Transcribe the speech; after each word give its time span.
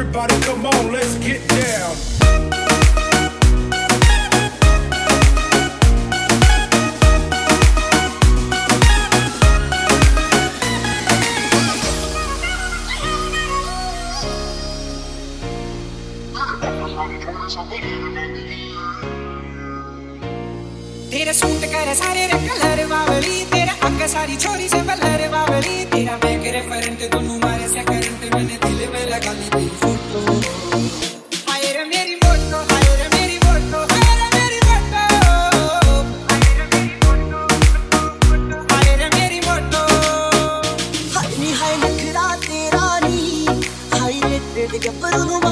Everybody 0.00 0.40
come 0.40 0.64
on, 0.64 0.92
let's 0.92 1.18
get 1.18 1.46
down. 1.46 1.94
Tera 21.10 21.34
scoot 21.34 21.68
kare 21.68 21.94
sare 21.94 22.26
rakhalare 22.26 22.86
vaali 22.86 23.46
tera 23.50 23.76
akka 23.78 24.08
sari 24.08 24.36
chori 24.36 24.66
se 24.66 24.80
ballare 24.82 25.28
Dedik 44.72 44.86
yaparım 44.86 45.49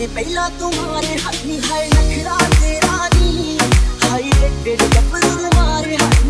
मैंने 0.00 0.14
पहला 0.14 0.48
तुम्हारे 0.58 1.14
हाथ 1.22 1.44
में 1.46 1.58
है 1.60 1.80
नखरा 1.88 2.36
तेरा 2.52 3.08
नी 3.14 3.58
हाय 4.02 4.22
रे 4.40 4.48
तेरे 4.64 4.86
कपड़ों 4.94 5.50
मारे 5.56 5.96
हाथ 5.96 6.24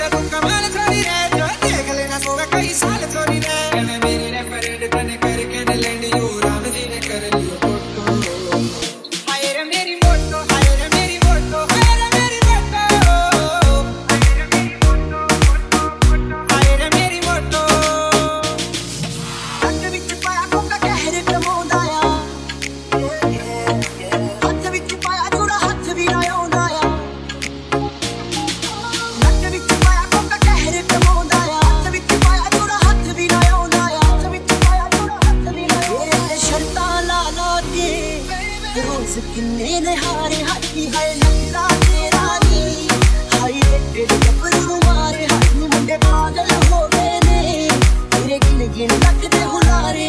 quiera 0.00 0.18
nunca 0.18 0.40
más 0.40 0.62
le 0.62 0.70
traeré. 0.70 1.19
ਕਿੰਨੇ 39.34 39.78
ਨੇ 39.80 39.94
ਹਾਰੇ 39.96 40.42
ਹਾਥੀ 40.44 40.86
ਹੈ 40.88 41.06
ਲੱਲਾ 41.14 41.66
ਤੇਰਾ 41.80 42.38
ਨੀ 42.44 42.88
ਹਾਏ 43.34 43.60
ਤੇਰੇ 43.94 44.18
ਕੱਪੜੇ 44.18 44.60
ਨੂੰ 44.60 44.78
ਮਾਰੇ 44.86 45.26
ਹਾਥੀ 45.26 45.58
ਮੁੰਡੇ 45.58 45.96
ਪਾਗਲ 45.96 46.50
ਹੋ 46.72 46.88
ਗਏ 46.88 47.20
ਨੇ 47.24 47.68
ਤੇਰੇ 48.12 48.38
ਗਿਣ 48.38 48.66
ਗਿਣ 48.68 48.88
ਤੱਕਦੇ 49.00 49.42
ਹੁਲਾਰੇ 49.44 50.08